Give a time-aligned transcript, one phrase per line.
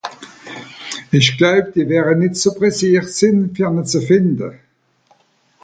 [1.17, 4.49] Ìch gläub, die wäre nìtt so presseert sìn, fer ne ze fìnde.